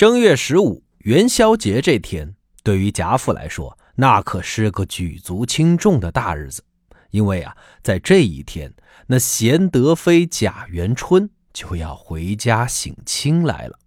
[0.00, 6.64] 正月十五元宵节这天，对于贾府来说，那可是个举足轻重的大日子。
[7.10, 8.72] 因为啊，在这一天，
[9.08, 13.78] 那贤德妃贾元春就要回家省亲来了。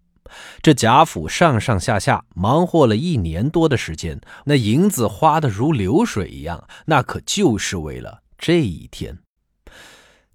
[0.62, 9.18] 这贾府上上下下忙活了一年多的时间，那银子花的如流水一样，那可就是为了这一天。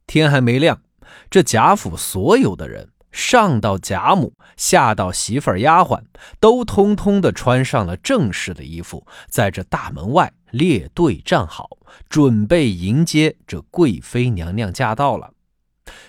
[0.09, 0.83] 天还没亮，
[1.31, 2.89] 这贾府所有的人。
[3.11, 6.03] 上到贾母，下到媳妇儿、丫鬟，
[6.39, 11.71] 都通通的穿上了正式的衣服，在这大门外列队站好，
[12.09, 15.33] 准备迎接这贵妃娘娘驾到了。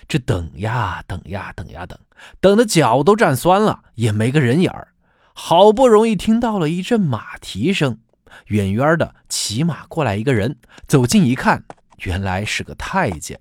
[0.06, 1.98] 这等呀等呀等呀等，
[2.38, 4.88] 等的脚都站酸了，也没个人影儿。
[5.32, 7.98] 好不容易听到了一阵马蹄声，
[8.46, 11.64] 远远的骑马过来一个人，走近一看，
[12.00, 13.40] 原来是个太监。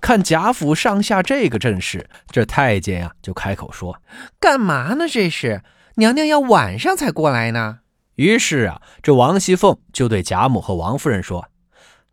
[0.00, 4.02] 看贾府上下这个阵势，这太监呀就开口说
[4.40, 5.06] ：“干嘛呢？
[5.08, 5.62] 这是
[5.96, 7.80] 娘娘要晚上才过来呢。”
[8.16, 11.48] 于是啊，这王熙凤就对贾母和王夫人说：“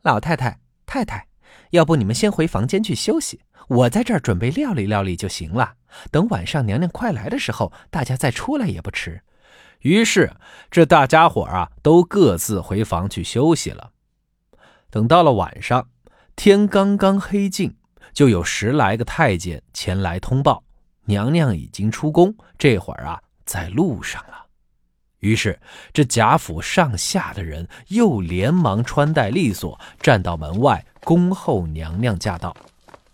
[0.04, 1.28] 老太太、太太，
[1.72, 5.76] 要不你们先回房间去休息，我在这儿准备料理料理就行了。
[6.12, 9.22] 等晚上娘娘快来的时候，大家再出来也不迟。”
[9.80, 10.32] 于是
[10.70, 13.92] 这大家伙啊都各自回房去休息了。
[14.90, 15.88] 等到了晚上。
[16.36, 17.76] 天刚刚黑尽，
[18.14, 20.64] 就有十来个太监前来通报，
[21.06, 24.46] 娘娘已经出宫，这会儿啊在路上了。
[25.20, 25.60] 于是
[25.92, 32.56] 这贾府上下的人又连忙穿戴利索，站到门外恭候娘娘驾到。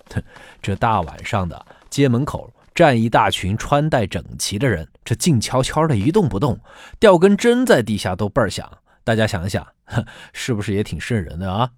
[0.61, 6.59] 这大晚上的，街门口站一大群穿戴整齐的人，这静悄悄的一动不动，
[6.99, 8.69] 掉根针在地下都倍儿响。
[9.05, 9.65] 大家想一想，
[10.33, 11.69] 是不是也挺瘆人的啊？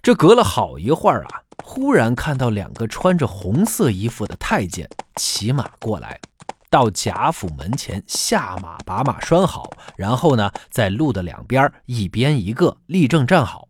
[0.00, 6.18] 这隔了好一会儿啊，忽然看到两个穿着红色衣服的太监骑马过来，
[6.70, 13.68] 到贾府门前下马，把马拴好，然后呢，在路的两边一边一个立正站好。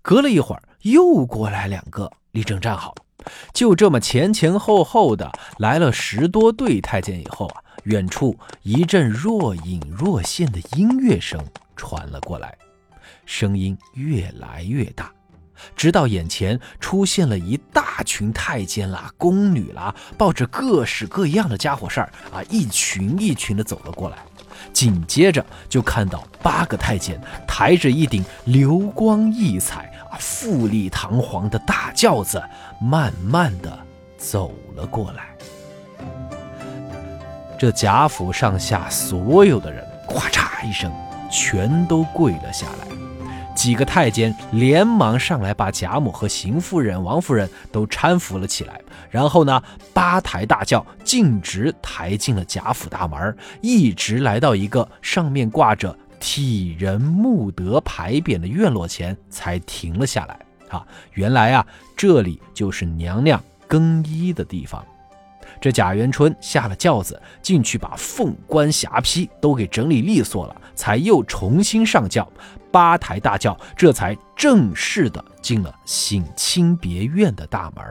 [0.00, 2.94] 隔了一会儿，又过来两个立正站好，
[3.52, 11.42] 就这么前前后后的来了十多对太监以后啊，远处一阵若隐若现的音乐声
[11.74, 12.56] 传了过来，
[13.24, 15.10] 声音越来越大。
[15.76, 24.18] 直到眼前出现了一大群太监啦、宫女啦，抱着各式各样的家伙事儿啊，一群一群的走了过来。
[24.72, 32.40] 紧接着就看到八个太监抬着一顶流光溢彩啊、富丽堂皇的大轿子，
[32.80, 33.76] 慢慢的
[34.18, 35.34] 走了过来。
[37.58, 40.92] 这贾府上下所有的人，咔嚓一声，
[41.30, 43.01] 全都跪了下来。
[43.54, 48.80] 几个太监连忙上来，把贾母和邢夫人、王夫人都搀扶了起来。
[49.10, 60.38] 然后呢，八抬大轿径直抬进了贾府大门，一直来到一个上面挂着“体仁慕德”牌匾的院落前，才停了下来。
[60.68, 64.82] 啊，原来啊，这里就是娘娘更衣的地方。
[65.60, 72.26] 这贾元春下了轿子，进去把凤冠霞帔都给整理利索了，才又重新上轿。
[72.72, 77.84] 八抬大轿这才正式的进了省亲别院的大门。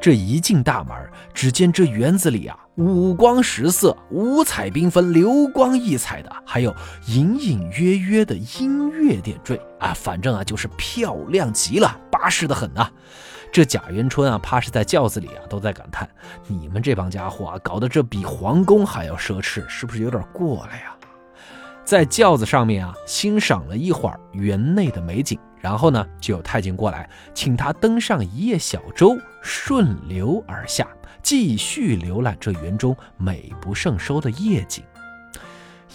[0.00, 0.94] 这一进大门，
[1.32, 12.86] 只见这园子里啊，五光十色、五彩缤纷、流光溢彩的，还有隐隐约约的音乐点缀啊，反正啊就是漂亮极了，巴适的很呐。
[13.50, 16.06] 这贾元春啊，怕是在轿子里啊，都在感叹：
[16.48, 20.93] 你们这帮家伙啊，搞得这比皇宫还要奢侈，是不是有点过了呀？
[21.84, 30.88] 在轿子上面啊，欣赏了一会儿园内的美景，然后呢，就有太监过来，请他登上一叶小舟，顺流而下，
[31.22, 34.82] 继续浏览这园中美不胜收的夜景。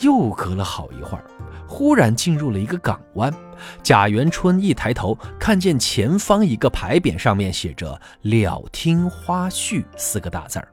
[0.01, 1.23] 又隔了好一会儿，
[1.67, 3.33] 忽然进入了一个港湾。
[3.81, 10.67] 贾元春一抬头，看见前方一个牌匾，上面写着“了听花絮”四个大字儿。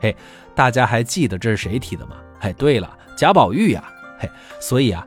[0.00, 0.16] 嘿，
[0.54, 2.16] 大家还记得这是谁提的吗？
[2.38, 3.84] 哎，对了，贾宝玉呀。
[4.20, 4.30] 嘿，
[4.60, 5.06] 所以啊，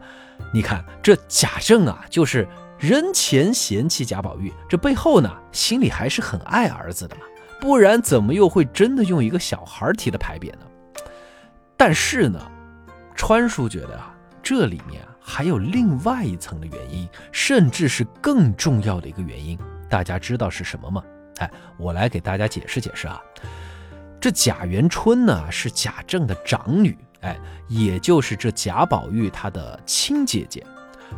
[0.51, 2.47] 你看这贾政啊，就是
[2.79, 7.21] 人前嫌弃贾宝玉，这背后呢，心里还是很爱儿子的嘛，
[7.61, 10.65] 不然怎么又会真的用一个小孩提的牌匾呢？
[11.77, 12.39] 但是呢，
[13.15, 19.57] 川叔觉得啊，这里面还有另外一层的原因，甚至是更重要的一个原因，
[19.87, 21.03] 大家知道是什么吗？
[21.37, 23.21] 哎，我来给大家解释解释啊，
[24.19, 26.97] 这贾元春呢是贾政的长女。
[27.23, 27.39] 哎，
[27.69, 30.65] 也就是这贾宝玉他的亲姐姐，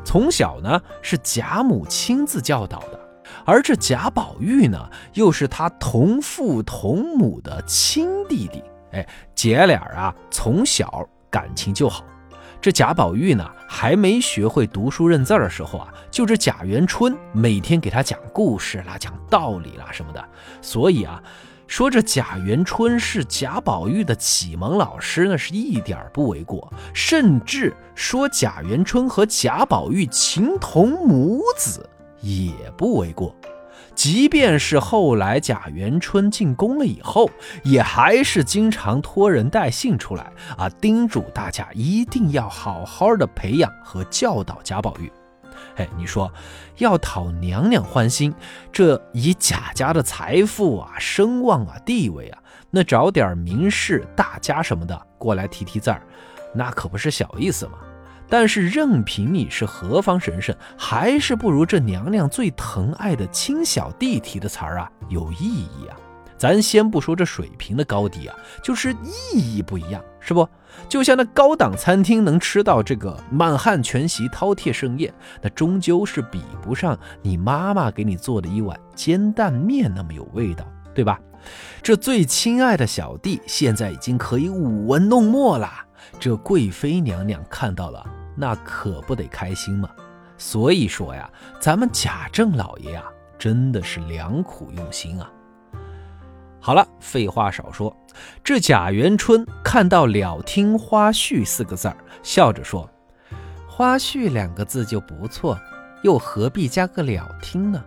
[0.04, 3.00] 从小呢是贾母亲自教导的，
[3.44, 8.64] 而这贾宝玉呢又是他同父同母的亲弟弟。
[8.92, 12.06] 哎，姐俩啊从小感情就好。
[12.62, 20.24] 这贾宝玉呢还没学会读书认字的时候啊，就这贾元春每天给他讲故事啦、讲道理啦什么的，
[20.62, 21.22] 所以啊。
[21.68, 26.72] 说这贾元春是贾宝玉的启蒙老师，那是一点不为过。
[26.94, 31.90] 甚至说贾元春和贾宝玉情同母子
[32.22, 33.36] 也不为过。
[33.96, 37.30] 即便是后来贾元春进宫了以后，
[37.64, 45.10] 也还是经常托人带信出来啊，叮嘱大家一定要好好的培养和教导贾宝玉。
[45.76, 46.32] 哎，你说
[46.78, 48.34] 要讨娘娘欢心，
[48.72, 56.02] 这以贾家的财富啊、声望啊、地位啊，那找点名士大家什么的过来提提字儿，
[56.54, 57.74] 那可不是小意思嘛。
[58.28, 65.96] 但是任凭你是何方神圣，还是不如这娘娘最疼爱的亲小弟提的词儿啊有意义啊。
[66.46, 68.94] 咱先不说这水平的高低啊，就是
[69.34, 70.48] 意义不一样，是不？
[70.88, 75.12] 就像那高档餐厅能吃到这个满汉全席、饕餮盛宴，
[75.42, 80.64] 那终究是比不上你妈妈给你做的一碗煎蛋面那么有味道，
[80.94, 81.20] 对吧？
[81.82, 85.68] 这最亲爱的小弟现在已经可以舞文弄墨了，
[86.20, 88.06] 这贵妃娘娘看到了，
[88.36, 89.90] 那可不得开心吗？
[90.38, 91.28] 所以说呀，
[91.60, 93.06] 咱们贾政老爷啊，
[93.36, 95.28] 真的是良苦用心啊。
[96.66, 97.96] 好了，废话少说。
[98.44, 102.90] 这贾元春看到“了听花絮”四个字儿，笑着说
[103.70, 105.56] ：“花絮两个字就不错，
[106.02, 107.84] 又何必加个了听呢？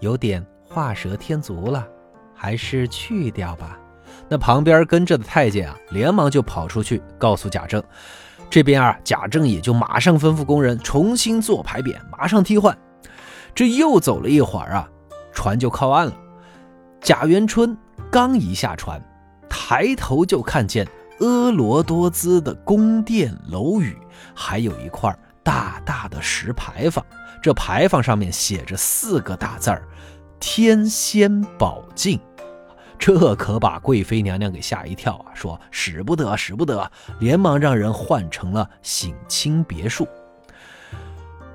[0.00, 1.88] 有点画蛇添足了，
[2.34, 3.78] 还是去掉吧。”
[4.28, 7.82] 那旁边跟着的太监啊，连忙就跑出去告诉贾政。
[8.50, 12.76] 这边啊，贾政也就马上吩咐工人重新做牌匾，马上替换。
[13.54, 14.86] 这又走了一会儿啊，
[15.32, 16.14] 船就靠岸了。
[17.00, 17.74] 贾元春。
[18.10, 19.00] 刚一下船，
[19.50, 20.86] 抬头就看见
[21.20, 23.96] 婀娜多姿的宫殿楼宇，
[24.34, 27.04] 还有一块大大的石牌坊。
[27.42, 29.86] 这牌坊上面写着四个大字儿
[30.40, 32.18] ：“天仙宝镜。”
[32.98, 35.30] 这可把贵妃娘娘给吓一跳啊！
[35.34, 36.90] 说使不得，使不得，
[37.20, 40.08] 连忙让人换成了省亲别墅。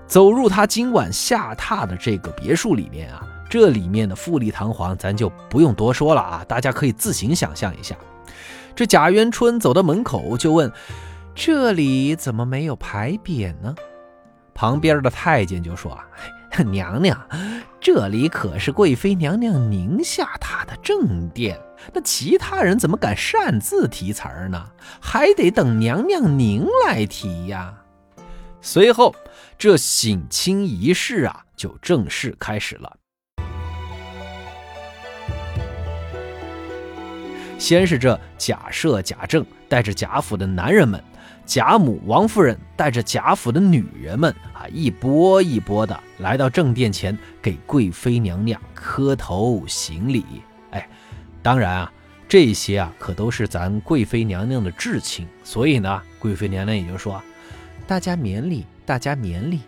[0.08, 3.28] 走入他今晚下榻的这个别墅里面啊。
[3.54, 7.96] 这里面的富丽堂皇，咱就不用多说了啊，大家可以自行想象一下。
[8.74, 10.74] 这贾元春走到门口就问
[11.36, 13.76] ：“这里怎么没有牌匾呢？”
[14.56, 15.96] 旁边的太监就说
[16.66, 17.16] ：“娘娘，
[17.80, 21.62] 这里可是贵妃娘娘您下榻的正殿，
[21.94, 24.66] 那其他人怎么敢擅自题词儿呢？
[25.00, 27.72] 还得等娘娘您来提呀。”
[28.62, 29.14] 随后，
[29.60, 32.92] 这省亲仪式啊，就正式开始了。
[37.64, 41.02] 先是这贾赦、贾政带着贾府的男人们，
[41.46, 50.26] 贾母、王夫人带着贾府的女人们啊，一波一波的来到正殿前，给贵妃娘娘磕头行礼。
[50.72, 50.86] 哎，
[51.42, 51.92] 当然啊，
[52.28, 57.24] 这些啊可都是咱贵妃娘娘的至亲，所以呢，贵妃娘娘也就说
[57.88, 59.62] ：“大家免礼，大家免礼。”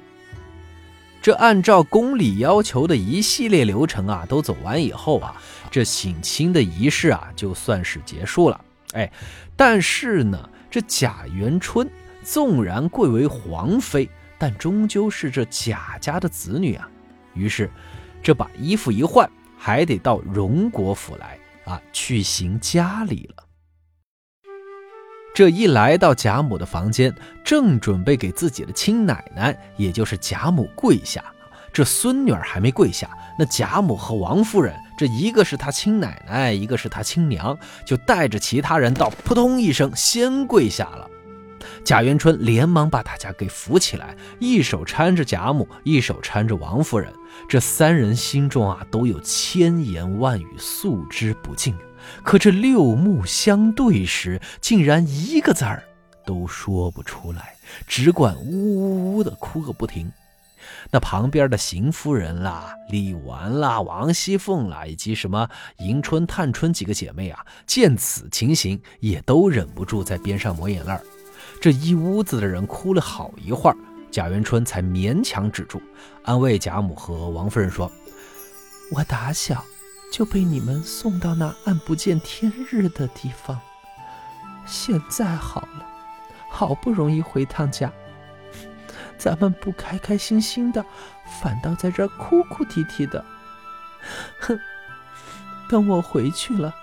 [1.26, 5.36] 这按照宫里要求的一系列流程啊，都走完以后啊，
[5.72, 8.62] 这省亲的仪式啊，就算是结束了。
[8.94, 9.12] 哎，
[9.56, 11.90] 但是呢，这贾元春
[12.22, 16.88] 纵然贵为皇妃，但终究是这贾家的子女啊。
[17.34, 17.72] 于是，
[18.22, 19.28] 这把衣服一换，
[19.58, 23.45] 还得到荣国府来啊，去行家礼了。
[25.36, 27.14] 这一来到贾母的房间，
[27.44, 31.22] 正准备给自己的亲奶奶，也就是贾母跪下，
[31.74, 41.06] 这孙女儿还没跪下，那贾母和王夫人，这一个是她亲奶奶，一个是她亲娘，就带着其他人到，扑通一声先跪下了。
[41.84, 47.12] 贾元春连忙把大家给扶起来，一手搀着贾母，一手搀着王夫人，
[47.50, 51.76] 这三人心中啊都有千言万语诉之不尽。
[52.24, 55.84] 可这六目相对时，竟然一个字儿
[56.26, 57.56] 都说不出来，
[57.88, 60.12] 只管呜呜呜的哭个不停。
[60.90, 65.48] 那旁边的邢夫人啦、李纨啦、王熙凤啦，以及什么
[65.78, 71.02] 迎春、探春几个姐妹啊，见此情形，也都忍不住在边上抹眼泪儿
[71.62, 73.78] 这一屋子的人哭了好一会儿，
[74.10, 75.82] 贾元春才勉强止住，
[76.24, 77.92] 安慰贾母和王夫人说
[78.92, 79.64] ：“我打小。”
[80.12, 83.60] 就被你们送到那暗不见天日的地方。
[84.66, 85.86] 现在好了，
[86.50, 87.92] 好不容易回趟家，
[89.18, 90.84] 咱们不开开心心的，
[91.42, 93.24] 反倒在这哭哭啼啼的。
[94.40, 94.60] 哼，
[95.70, 96.74] 等我回去了，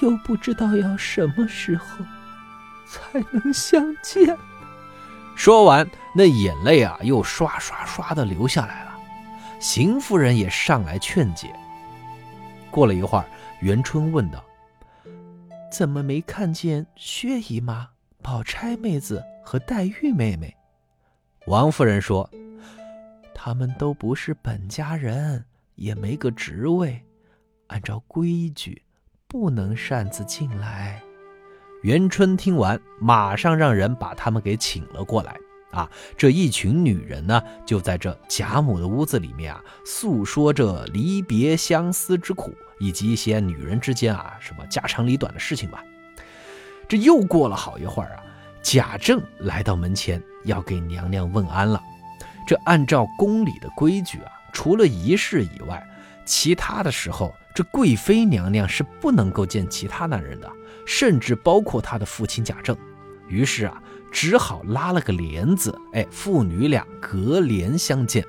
[0.00, 2.04] 又不知道要什么时候
[2.86, 4.36] 才能相见。
[5.34, 8.94] 说完，那眼泪啊，又刷刷刷的流下来了。
[9.60, 11.54] 邢夫人也上来劝解。
[12.74, 13.24] 过了一会儿，
[13.60, 14.44] 元春问道
[15.70, 17.88] ：“怎么没看见薛姨妈、
[18.20, 20.52] 宝钗妹子和黛玉妹妹？”
[21.46, 22.28] 王夫人说
[23.32, 25.44] ：“他们都不是本家人，
[25.76, 27.00] 也没个职位，
[27.68, 28.82] 按照规矩，
[29.28, 31.00] 不能擅自进来。”
[31.84, 35.36] 元春听完，马上让人把他们给请了过来。
[35.74, 45.82] 啊，这一群女人呢，就在这贾母的屋子里面啊，诉说着离别相思之苦，以及一些女人之间啊什么家长里短的事情吧。
[46.88, 48.22] 这又过了好一会儿啊，
[48.62, 51.82] 贾政来到门前，要给娘娘问安了。
[52.46, 55.84] 这按照宫里的规矩啊，除了仪式以外，
[56.24, 60.50] 其他的时候，这贵妃娘娘是不能够见其他男人的。
[60.86, 62.76] 甚至包括她的父亲贾政，
[63.26, 63.82] 于是啊，
[64.14, 68.24] 只好拉了个帘子，哎，父女俩隔帘相见。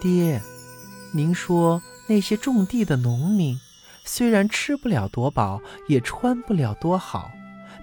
[0.00, 0.40] 爹，
[1.12, 3.58] 您说那些种地的农民，
[4.04, 7.28] 虽然吃不了多饱，也穿不了多好，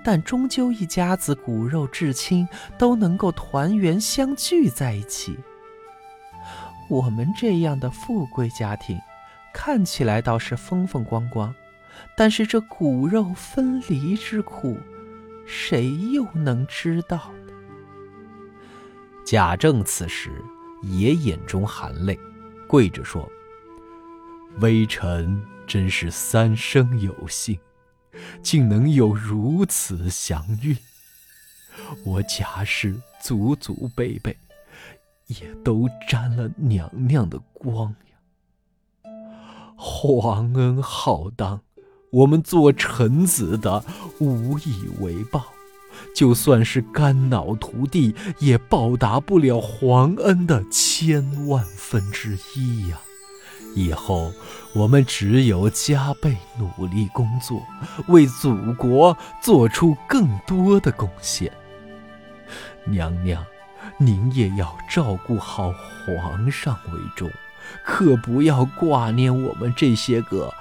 [0.05, 5.37] 但终究一家子骨肉至亲，都能够团圆相聚在一起。
[6.87, 8.97] 我们这样的富贵家庭，
[9.53, 11.53] 看起来倒是风风光光。
[12.15, 14.77] 但是这骨肉分离之苦，
[15.45, 17.53] 谁又能知道呢？
[19.25, 20.29] 贾政此时
[20.81, 22.19] 也眼中含泪，
[22.67, 23.29] 跪着说
[24.59, 27.57] ：“微臣真是三生有幸，
[28.41, 30.77] 竟能有如此祥运。
[32.05, 34.37] 我贾氏祖祖辈辈，
[35.27, 39.11] 也都沾了娘娘的光呀。
[39.75, 41.61] 皇恩浩荡。”
[42.13, 43.83] 我们做臣子的
[44.19, 45.45] 无以为报，
[46.15, 52.99] 就算是肝脑涂地，也报答不了皇恩的千万分之一呀！
[53.75, 54.31] 以后
[54.75, 57.63] 我们只有加倍努力工作，
[58.07, 61.51] 为祖国做出更多的贡献。
[62.85, 63.43] 娘娘，
[63.97, 65.73] 您也要照顾好
[66.05, 67.27] 皇上为重，
[67.83, 70.53] 可不要挂念我们这些个。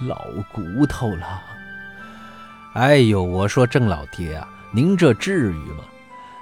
[0.00, 1.42] 老骨头了，
[2.74, 3.22] 哎呦！
[3.22, 5.84] 我说郑老爹啊，您这至于吗？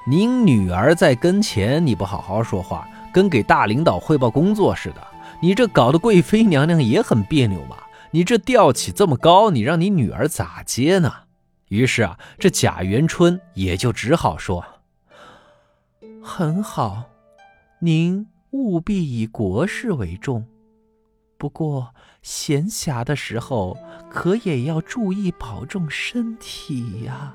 [0.06, 5.06] 您女儿在跟前，你不好好说话，跟给大领导汇报工作似的。
[5.40, 7.76] 你这搞得贵妃娘娘也很别扭嘛。
[8.10, 11.12] 你这调起这么高，你让你女儿咋接呢？
[11.68, 14.64] 于是啊，这贾元春也就只好说
[16.22, 17.04] ：“很好，
[17.80, 20.46] 您务必以国事为重。”
[21.38, 23.76] 不过闲暇的时候，
[24.10, 27.34] 可也要注意保重身体呀。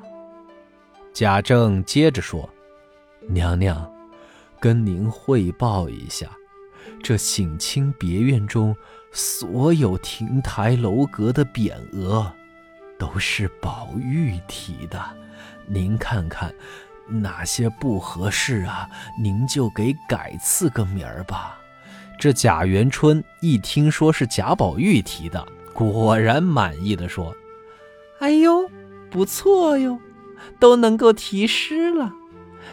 [1.14, 2.50] 贾政接着说
[3.30, 3.92] ：“娘娘，
[4.60, 6.28] 跟您汇报一下，
[7.04, 8.76] 这省亲别院中
[9.12, 12.32] 所有亭台楼阁的匾额，
[12.98, 15.00] 都是宝玉题的。
[15.68, 16.54] 您看看
[17.08, 18.90] 哪些不合适啊？
[19.22, 21.60] 您就给改赐个名儿吧。”
[22.22, 27.36] 这贾元春一听说是贾宝玉提的，果然满意的说
[28.22, 28.70] ：“哎呦，
[29.10, 29.98] 不错哟，
[30.60, 32.14] 都能够题诗了。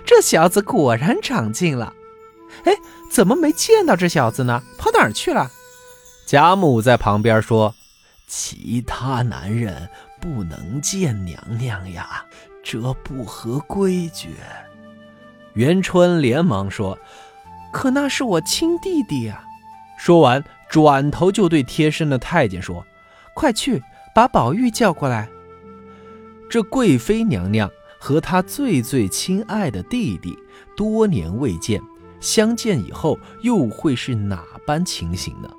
[0.04, 1.94] 这小子果然长进了。
[2.64, 2.74] 哎，
[3.10, 4.62] 怎么没见到这小子呢？
[4.76, 5.50] 跑哪儿去了？”
[6.28, 7.74] 贾母在旁边说
[8.28, 9.88] ：“其他男人
[10.20, 12.22] 不能见娘娘呀，
[12.62, 14.28] 这不合规矩。”
[15.56, 16.98] 元春连忙说。
[17.72, 19.44] 可那是我亲弟弟呀！
[19.98, 22.84] 说完，转头就对贴身的太监说
[23.34, 23.82] ：“快去
[24.14, 25.28] 把宝玉叫过来。”
[26.48, 30.38] 这贵妃娘娘和她最最亲爱的弟弟
[30.76, 31.80] 多年未见，
[32.20, 35.50] 相见以后又会是哪般情形呢？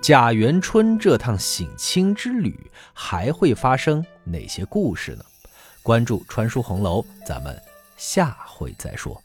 [0.00, 5.24] 贾元春这趟省亲之旅还会发生哪些故事呢？
[5.82, 7.60] 关注“传书红楼”，咱们
[7.96, 9.23] 下回再说。